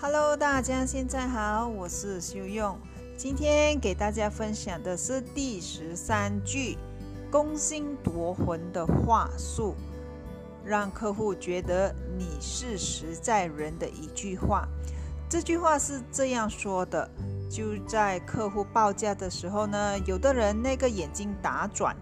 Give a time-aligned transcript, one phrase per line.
[0.00, 2.78] Hello，大家现在好，我是修用。
[3.16, 6.78] 今天给大家分享的是第十三句
[7.32, 9.74] 攻心夺魂的话术，
[10.64, 14.68] 让客户觉得你是实在人的一句话。
[15.28, 17.10] 这句话是这样说的：
[17.50, 21.96] 就在客户报价的时候呢，有的人那个眼睛打转，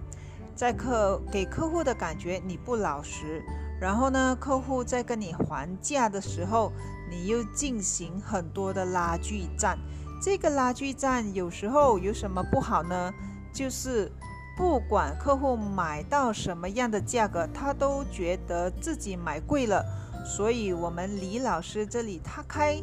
[0.56, 3.42] 在客给客户的感觉你不老实。
[3.78, 6.72] 然后呢，客户在跟你还价的时候，
[7.10, 9.78] 你又进行很多的拉锯战。
[10.20, 13.12] 这个拉锯战有时候有什么不好呢？
[13.52, 14.10] 就是
[14.56, 19.84] 不管客户买到什么样的价格，他都觉得自己买贵了。
[20.24, 22.82] 所以，我们李老师这里他开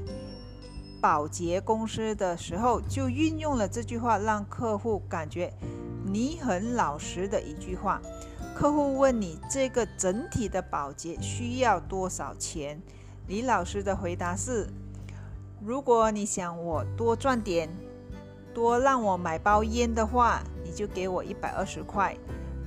[1.01, 5.51] 保洁公司的时候，就运用了这句话，让客户感觉
[6.05, 8.01] 你很老实的一句话。
[8.55, 12.79] 客户问你这个整体的保洁需要多少钱？
[13.27, 14.67] 李老师的回答是：
[15.59, 17.67] 如果你想我多赚点，
[18.53, 22.13] 多让我买包烟的话，你就给我一百二十块；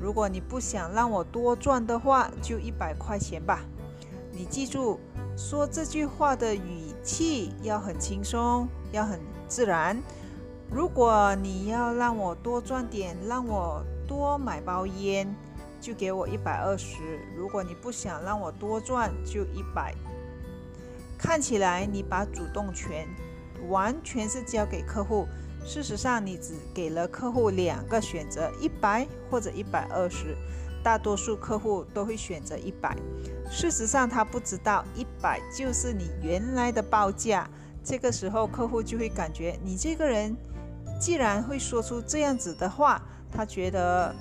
[0.01, 3.61] 如果你不想让我多赚的话，就一百块钱吧。
[4.33, 4.99] 你记住，
[5.37, 9.97] 说这句话的语气要很轻松，要很自然。
[10.71, 15.35] 如果你要让我多赚点，让我多买包烟。
[15.79, 17.21] 就给我一百二十。
[17.37, 19.95] 如果你不想让我多赚，就一百。
[21.17, 23.07] 看起来你把主动权
[23.69, 25.29] 完全是交给客户，
[25.65, 30.37] 事实上你只给了客户两个选择：一百或者一百二十。
[30.83, 32.97] 大多数客户都会选择一百。
[33.49, 37.49] 事实上他不知道一百就是你原来的报价。
[37.85, 40.37] 这个时候客户就会感觉你这个人
[40.99, 44.15] 既然会说出这样子的话，他觉得。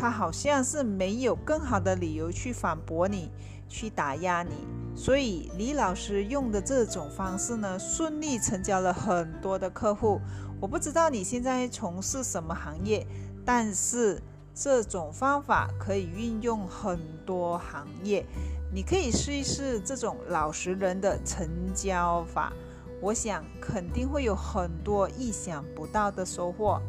[0.00, 3.32] 他好像是没有更好的理由去反驳你，
[3.68, 4.52] 去打压你，
[4.94, 10.20] 所以李老师用的这种方式呢，顺利成交了很多的客户。
[10.60, 13.04] 我不知道你现在从事什么行业，
[13.44, 14.22] 但是
[14.54, 18.24] 这种方法可以运用很多行业，
[18.72, 21.44] 你可以试一试这种老实人的成
[21.74, 22.52] 交法，
[23.00, 26.80] 我想肯定会有很多意想不到的收获。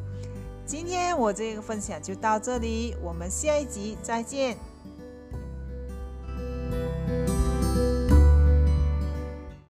[0.66, 4.58] 今天我这个分享就到这里，我们下一集再见。